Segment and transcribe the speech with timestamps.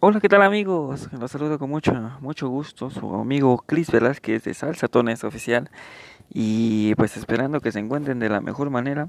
[0.00, 1.08] Hola, ¿qué tal amigos?
[1.12, 5.72] Los saludo con mucho, mucho gusto, su amigo Cris Velázquez de Salsa Tones Oficial
[6.32, 9.08] y pues esperando que se encuentren de la mejor manera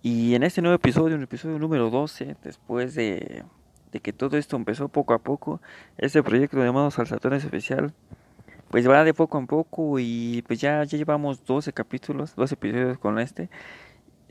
[0.00, 3.42] y en este nuevo episodio, un episodio número 12, después de,
[3.90, 5.60] de que todo esto empezó poco a poco,
[5.98, 7.92] este proyecto llamado Salsa Tones Oficial
[8.70, 12.98] pues va de poco a poco y pues ya, ya llevamos 12 capítulos, 12 episodios
[12.98, 13.50] con este,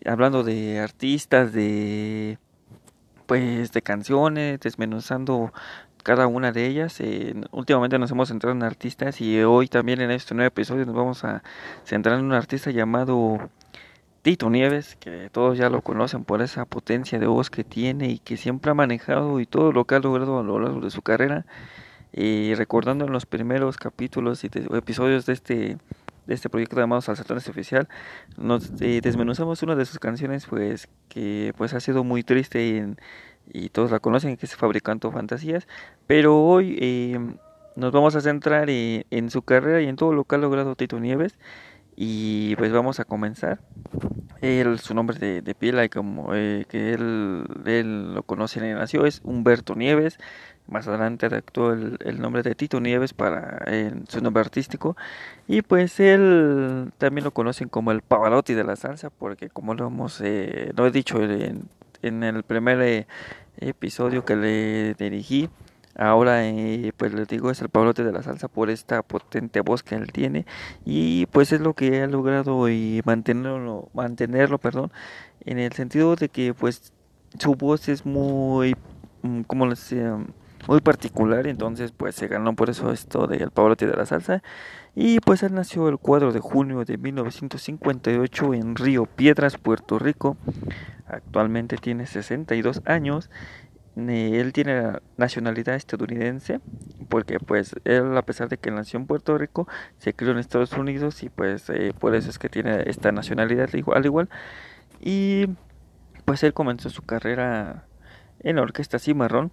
[0.05, 2.38] hablando de artistas, de
[3.30, 5.54] pues de canciones, desmenuzando
[6.02, 7.00] cada una de ellas.
[7.00, 10.96] Eh, últimamente nos hemos centrado en artistas y hoy también en este nuevo episodio nos
[10.96, 11.44] vamos a
[11.86, 13.52] centrar en un artista llamado
[14.24, 18.18] Tito Nieves, que todos ya lo conocen por esa potencia de voz que tiene y
[18.18, 21.04] que siempre ha manejado y todo lo que ha logrado a lo largo de su
[21.04, 21.46] carrera.
[22.12, 25.77] Y recordando en los primeros capítulos y episodios de este
[26.30, 27.90] de este proyecto llamado Salsatones Oficial,
[28.38, 32.96] nos eh, desmenuzamos una de sus canciones pues que pues ha sido muy triste
[33.52, 35.68] y todos la conocen que es Fabricando Fantasías,
[36.05, 37.20] pero hoy eh,
[37.76, 40.76] nos vamos a centrar en, en, su carrera y en todo lo que ha logrado
[40.76, 41.36] Tito Nieves
[41.96, 43.60] y pues vamos a comenzar.
[44.41, 48.74] Él, su nombre de, de pila y como eh, que él, él lo conoce y
[48.74, 50.20] nació es Humberto Nieves,
[50.70, 53.65] más adelante adaptó el, nombre de Tito Nieves para
[54.07, 54.95] su nombre artístico.
[55.48, 59.87] Y pues él también lo conocen como el Pavarotti de la salsa, porque como lo
[59.87, 63.07] hemos, eh, lo he dicho en, el primer eh,
[63.57, 65.50] episodio que le dirigí,
[65.95, 69.84] ahora eh, pues les digo es el Pavarotti de la salsa por esta potente voz
[69.84, 70.45] que él tiene
[70.85, 74.91] y pues es lo que ha logrado y mantenerlo, mantenerlo, perdón,
[75.41, 76.94] en el sentido de que pues
[77.38, 78.75] su voz es muy,
[79.23, 80.17] mm, como les decía,
[80.68, 84.44] muy particular, entonces pues se ganó por eso esto del Pavarotti de la salsa.
[84.96, 90.38] Y pues él nació el 4 de junio de 1958 en Río Piedras, Puerto Rico.
[91.08, 93.30] Actualmente tiene 62 años.
[93.96, 96.62] Él tiene nacionalidad estadounidense
[97.09, 100.72] porque pues él a pesar de que nació en Puerto Rico se crió en Estados
[100.74, 104.30] Unidos y pues eh, por eso es que tiene esta nacionalidad al igual
[105.02, 105.47] y
[106.24, 107.88] pues él comenzó su carrera
[108.41, 109.52] en la orquesta Cimarrón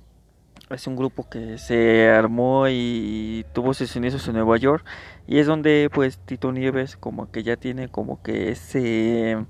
[0.71, 4.85] es un grupo que se armó y tuvo sus inicios en Nueva York
[5.27, 9.45] y es donde pues Tito Nieves como que ya tiene como que ese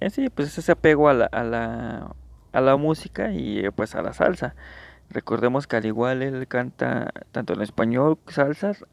[0.00, 2.14] ese pues ese apego a la, a la
[2.52, 4.54] a la música y pues a la salsa.
[5.10, 8.84] Recordemos que al igual él canta tanto en español salsas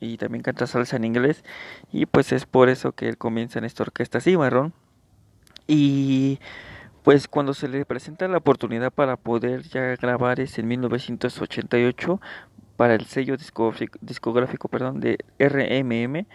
[0.00, 1.44] y también canta salsa en inglés
[1.92, 4.72] y pues es por eso que él comienza en esta orquesta Cimarrón
[5.66, 6.38] y
[7.06, 12.20] pues cuando se le presenta la oportunidad para poder ya grabar es en 1988
[12.76, 16.26] para el sello discográfico, discográfico perdón, de RMM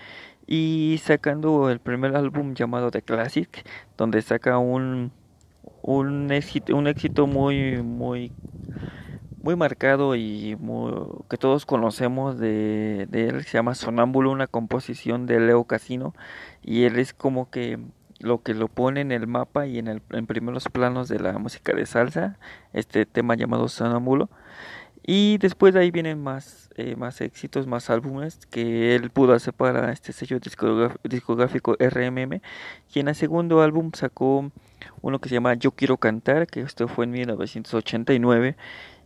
[0.47, 3.67] y sacando el primer álbum llamado The Classic
[3.97, 5.11] donde saca un
[5.81, 8.31] un éxito, un éxito muy muy
[9.43, 10.93] muy marcado y muy,
[11.29, 16.15] que todos conocemos de, de él se llama Sonámbulo una composición de Leo Casino
[16.61, 17.77] y él es como que
[18.21, 21.37] lo que lo pone en el mapa y en, el, en primeros planos de la
[21.37, 22.37] música de salsa,
[22.73, 24.29] este tema llamado Sonámbulo.
[25.03, 29.53] Y después de ahí vienen más, eh, más éxitos, más álbumes que él pudo hacer
[29.53, 32.41] para este sello discográfico RMM.
[32.93, 34.51] Y en el segundo álbum sacó
[35.01, 38.55] uno que se llama Yo Quiero Cantar, que esto fue en 1989,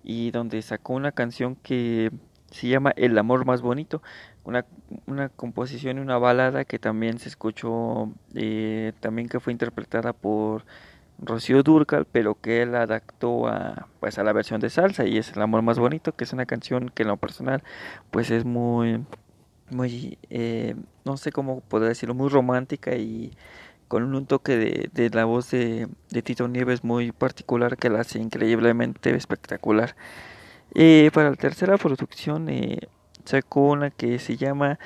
[0.03, 2.11] y donde sacó una canción que
[2.51, 4.01] se llama El Amor Más Bonito
[4.45, 4.65] una,
[5.07, 10.63] una composición y una balada que también se escuchó, eh, también que fue interpretada por
[11.19, 15.33] Rocío Durcal, pero que él adaptó a, pues, a la versión de salsa y es
[15.33, 17.63] El Amor Más Bonito, que es una canción que en lo personal
[18.11, 19.03] pues es muy,
[19.71, 20.75] muy, eh,
[21.05, 23.31] no sé cómo poder decirlo, muy romántica y
[23.87, 28.01] con un toque de, de la voz de, de, Tito Nieves muy particular que la
[28.01, 29.95] hace increíblemente espectacular.
[30.73, 32.79] Eh, para la tercera producción, eh,
[33.25, 34.79] sacó una que se llama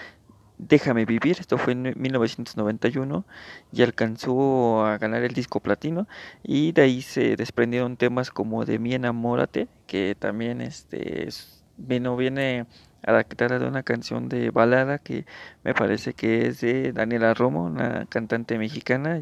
[0.59, 3.25] Déjame vivir, esto fue en 1991
[3.71, 6.05] y alcanzó a ganar el disco platino
[6.43, 11.29] y de ahí se desprendieron temas como de Mi enamórate, que también este
[11.77, 12.65] vino viene
[13.03, 15.25] adaptada de una canción de balada que
[15.63, 19.21] me parece que es de Daniela Romo, una cantante mexicana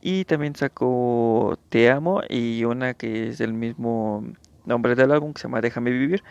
[0.00, 4.24] y también sacó Te amo y una que es del mismo
[4.66, 6.22] nombre del álbum que se llama Déjame vivir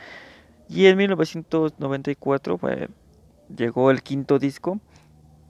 [0.74, 2.60] y en 1994
[3.56, 4.80] llegó el quinto disco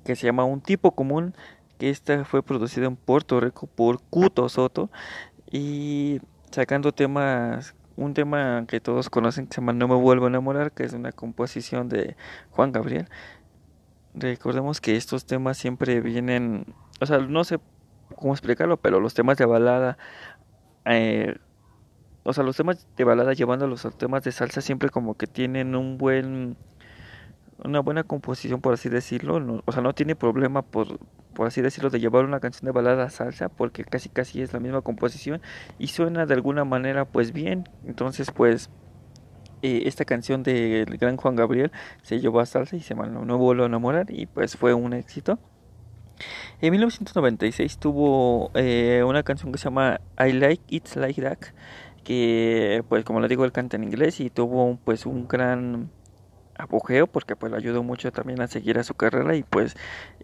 [0.03, 1.33] que se llama Un tipo común,
[1.77, 4.89] que esta fue producido en Puerto Rico por Kuto Soto
[5.49, 6.19] y
[6.51, 10.71] sacando temas, un tema que todos conocen que se llama No me vuelvo a enamorar,
[10.73, 12.17] que es una composición de
[12.51, 13.07] Juan Gabriel.
[14.13, 17.59] Recordemos que estos temas siempre vienen, o sea, no sé
[18.15, 19.97] cómo explicarlo, pero los temas de balada
[20.85, 21.35] eh,
[22.23, 25.27] o sea, los temas de balada llevándolos a los temas de salsa siempre como que
[25.27, 26.57] tienen un buen
[27.63, 29.61] una buena composición, por así decirlo.
[29.65, 30.99] o sea, no tiene problema, por,
[31.33, 34.53] por así decirlo, de llevar una canción de balada a salsa, porque casi casi es
[34.53, 35.41] la misma composición
[35.79, 37.69] y suena de alguna manera pues bien.
[37.85, 38.69] Entonces, pues
[39.61, 41.71] eh, esta canción del gran Juan Gabriel
[42.01, 44.93] se llevó a salsa y se llama No vuelvo a enamorar y pues fue un
[44.93, 45.39] éxito.
[46.61, 51.39] En 1996 tuvo eh, una canción que se llama I Like It Like That,
[52.03, 55.89] que pues como le digo él canta en inglés y tuvo pues un gran
[56.57, 59.75] apogeo porque pues le ayudó mucho también a seguir a su carrera y pues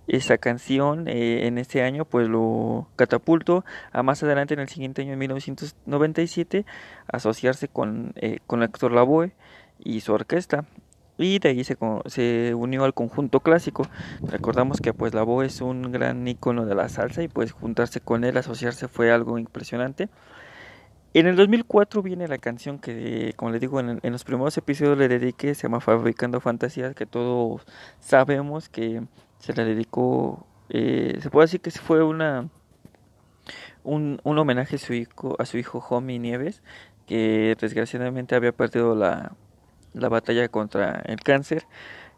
[0.07, 5.01] esa canción eh, en este año pues lo catapultó a más adelante en el siguiente
[5.01, 6.65] año en 1997
[7.07, 9.33] asociarse con, eh, con Héctor Lavoe
[9.79, 10.65] y su orquesta.
[11.17, 13.85] Y de ahí se, se unió al conjunto clásico.
[14.21, 18.23] Recordamos que pues Lavoe es un gran ícono de la salsa y pues juntarse con
[18.23, 20.07] él asociarse fue algo impresionante
[21.13, 25.07] en el 2004 viene la canción que, como les digo, en, los primeros episodios le
[25.07, 27.65] dediqué, se llama Fabricando Fantasías, que todos
[27.99, 29.03] sabemos que
[29.39, 32.49] se la dedicó, eh, se puede decir que fue una
[33.83, 36.61] un, un homenaje a su hijo, a su hijo Homie Nieves,
[37.07, 39.33] que desgraciadamente había perdido la,
[39.93, 41.65] la batalla contra el cáncer.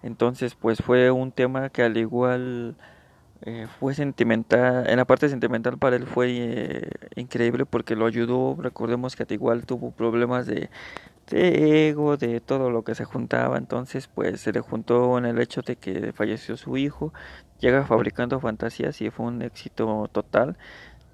[0.03, 2.75] Entonces, pues fue un tema que al igual
[3.43, 8.55] eh, fue sentimental, en la parte sentimental para él fue eh, increíble porque lo ayudó,
[8.59, 10.69] recordemos que igual tuvo problemas de,
[11.29, 15.39] de, ego, de todo lo que se juntaba, entonces pues se le juntó en el
[15.39, 17.13] hecho de que falleció su hijo,
[17.59, 20.57] llega fabricando fantasías y fue un éxito total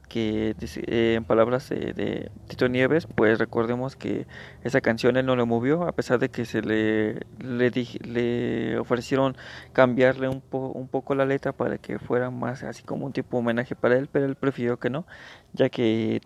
[0.07, 4.27] que eh, en palabras de, Tito Nieves, pues recordemos que
[4.63, 7.71] esa canción él no le movió, a pesar de que se le, le,
[8.01, 9.35] le ofrecieron
[9.73, 13.75] cambiarle un, un poco la letra para que fuera más así como un tipo homenaje
[13.75, 15.05] para él, pero él prefirió que no,
[15.53, 16.21] ya que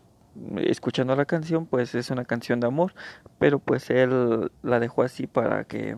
[0.58, 2.94] escuchando la canción pues es una canción de amor,
[3.40, 5.98] pero pues él la dejó así para que,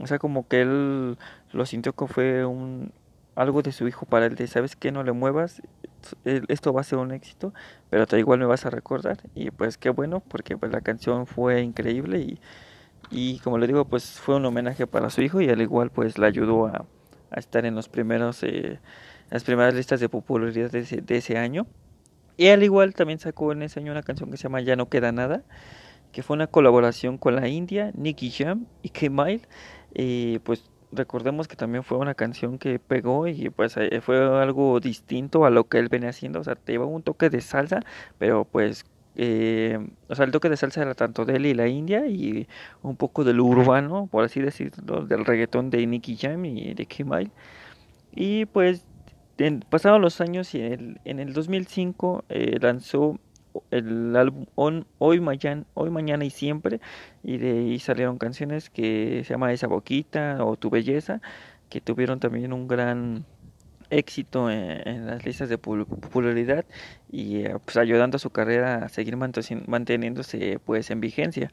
[0.00, 1.18] o sea, como que él
[1.52, 2.92] lo sintió que fue un
[3.36, 5.60] algo de su hijo para él de sabes que no le muevas
[6.24, 7.52] esto va a ser un éxito
[7.90, 11.26] pero te igual me vas a recordar y pues qué bueno porque pues la canción
[11.26, 12.40] fue increíble y,
[13.10, 16.18] y como le digo pues fue un homenaje para su hijo y al igual pues
[16.18, 16.86] le ayudó a,
[17.30, 18.80] a estar en los primeros eh,
[19.30, 21.66] las primeras listas de popularidad de ese, de ese año
[22.36, 24.88] y al igual también sacó en ese año una canción que se llama Ya no
[24.88, 25.44] queda nada
[26.12, 29.42] que fue una colaboración con la India, Nicky Jam y K-Mile.
[29.94, 34.80] Eh, pues recordemos que también fue una canción que pegó y pues eh, fue algo
[34.80, 37.80] distinto a lo que él venía haciendo, o sea, te iba un toque de salsa,
[38.18, 38.84] pero pues,
[39.16, 42.48] eh, o sea, el toque de salsa era tanto de él y la India y
[42.82, 47.30] un poco del urbano, por así decirlo, del reggaetón de Nicky Jam y de Kimail.
[48.12, 48.86] Y pues
[49.68, 53.18] pasaron los años y en el, en el 2005 eh, lanzó
[53.70, 54.46] el álbum
[54.98, 56.80] Hoy, Mañana, Hoy, Mañana y Siempre,
[57.22, 61.20] y de ahí salieron canciones que se llama Esa Boquita o Tu Belleza,
[61.68, 63.24] que tuvieron también un gran
[63.90, 66.64] éxito en, las listas de popularidad
[67.10, 71.50] y eh, pues ayudando a su carrera a seguir manteniéndose pues en vigencia.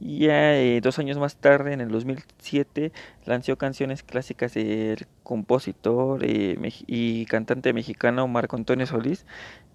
[0.00, 2.92] Y ya eh, dos años más tarde, en el 2007,
[3.24, 6.56] lanzó canciones clásicas del compositor eh,
[6.86, 9.26] y cantante mexicano Marco Antonio Solís,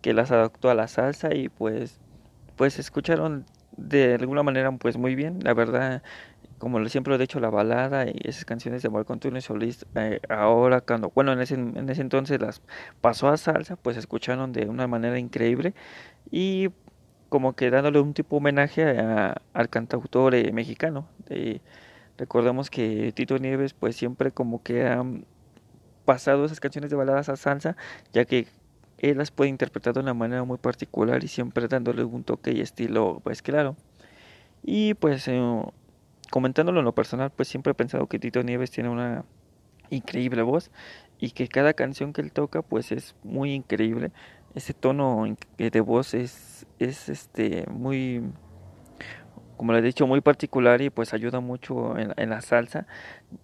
[0.01, 1.99] que las adaptó a la salsa y pues,
[2.55, 3.45] pues escucharon
[3.77, 5.39] de alguna manera pues muy bien.
[5.43, 6.03] La verdad,
[6.57, 10.21] como siempre lo he dicho, la balada y esas canciones de Marco Antonio Solís, eh,
[10.29, 12.61] ahora cuando, bueno, en ese, en ese entonces las
[13.01, 15.73] pasó a salsa, pues escucharon de una manera increíble
[16.31, 16.69] y
[17.33, 18.83] como que dándole un tipo de homenaje
[19.53, 21.07] al cantautor eh, mexicano.
[22.15, 25.03] recordemos que Tito Nieves pues siempre como que ha
[26.05, 27.75] pasado esas canciones de baladas a salsa,
[28.11, 28.45] ya que
[28.99, 32.61] él las puede interpretar de una manera muy particular y siempre dándole un toque y
[32.61, 33.75] estilo pues claro.
[34.61, 35.41] Y pues eh,
[36.29, 39.25] comentándolo en lo personal, pues siempre he pensado que Tito Nieves tiene una
[39.89, 40.69] increíble voz
[41.19, 44.11] y que cada canción que él toca pues es muy increíble
[44.55, 45.25] ese tono
[45.57, 48.21] de voz es, es este muy
[49.57, 52.85] como le he dicho muy particular y pues ayuda mucho en, en, la salsa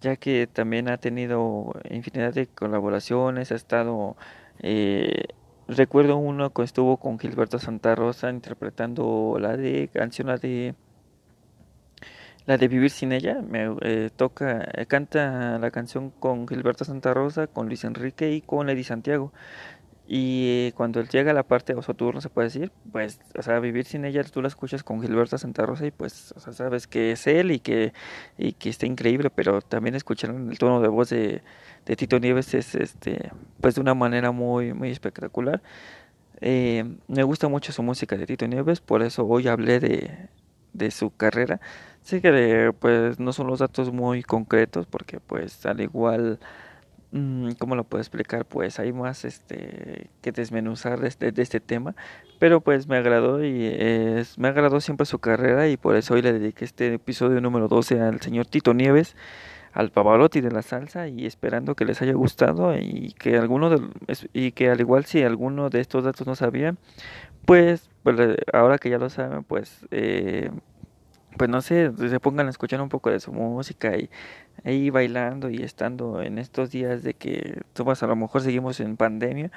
[0.02, 4.18] ya que también ha tenido infinidad de colaboraciones ha estado
[4.60, 5.28] eh,
[5.68, 10.76] recuerdo uno que estuvo con Gilberto Santa Rosa interpretando la de canción la de
[12.46, 17.14] la de Vivir sin ella me eh, toca eh, canta la canción con Gilberto Santa
[17.14, 19.32] Rosa con Luis Enrique y con Eddie Santiago
[20.12, 23.60] y cuando él llega a la parte de turno se puede decir, pues, o sea,
[23.60, 26.88] vivir sin ella, tú la escuchas con Gilberto Santa Rosa y pues, o sea, sabes
[26.88, 27.94] que es él y que,
[28.36, 31.44] y que está increíble, pero también escuchar el tono de voz de,
[31.86, 35.62] de Tito Nieves es, este, pues, de una manera muy, muy espectacular.
[36.42, 40.30] Eh, me gusta mucho su música de Tito Nieves, por eso hoy hablé de,
[40.74, 41.62] de su carrera.
[42.02, 46.40] Sé que pues no son los datos muy concretos porque pues al igual
[47.12, 48.46] ¿Cómo lo puedo explicar?
[48.46, 51.96] Pues hay más este que desmenuzar de este, de este tema,
[52.38, 56.22] pero pues me agradó y es, me agradó siempre su carrera y por eso hoy
[56.22, 59.16] le dediqué este episodio número 12 al señor Tito Nieves,
[59.74, 63.82] al Pavarotti de la salsa y esperando que les haya gustado y que alguno de,
[64.34, 66.76] y que al igual si alguno de estos datos no sabía,
[67.46, 70.52] pues, pues ahora que ya lo saben, pues eh,
[71.40, 74.10] pues no sé, se pongan a escuchar un poco de su música y
[74.66, 78.98] ahí bailando y estando en estos días de que tomas a lo mejor seguimos en
[78.98, 79.50] pandemia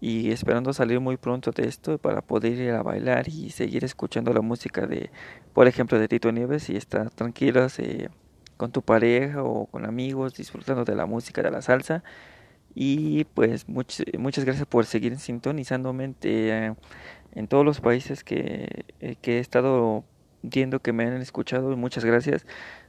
[0.00, 4.32] y esperando salir muy pronto de esto para poder ir a bailar y seguir escuchando
[4.32, 5.10] la música de,
[5.52, 8.08] por ejemplo, de Tito Nieves y estar tranquilos eh,
[8.56, 12.04] con tu pareja o con amigos disfrutando de la música de la salsa.
[12.72, 16.74] Y pues muchas gracias por seguir sintonizándome eh,
[17.32, 20.04] en todos los países que, eh, que he estado
[20.46, 22.46] entiendo que me han escuchado y muchas gracias.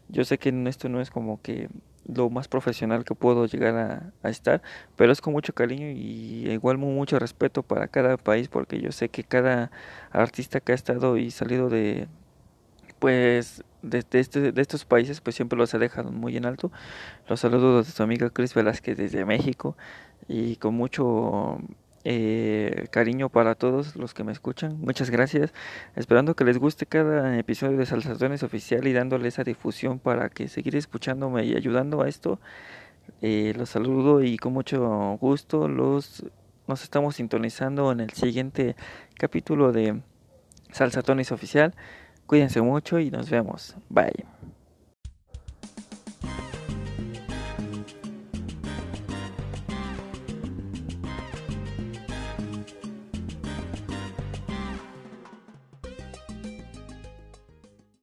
[0.10, 1.70] Yo sé que esto no es como que
[2.08, 4.62] lo más profesional que puedo llegar a, estar,
[4.96, 9.10] pero es con mucho cariño y igual mucho respeto para cada país porque yo sé
[9.10, 9.72] que cada
[10.12, 12.08] artista que ha estado y salido de
[13.00, 16.72] pues de, este, de estos países pues siempre los ha dejado muy en alto.
[17.28, 19.76] Los saludos de su amiga Chris Velázquez desde México
[20.28, 21.60] y con mucho
[22.04, 24.80] eh, cariño para todos los que me escuchan.
[24.80, 25.54] Muchas gracias.
[25.96, 30.48] Esperando que les guste cada episodio de Salsazones Oficial y dándole esa difusión para que
[30.48, 32.40] seguir escuchándome y ayudando a esto.
[33.22, 36.24] Eh, los saludo y con mucho gusto los
[36.68, 38.76] nos estamos sintonizando en el siguiente
[39.16, 40.02] capítulo de
[40.72, 41.74] Salsatones Oficial.
[42.26, 43.76] Cuídense mucho y nos vemos.
[43.90, 44.37] Bye.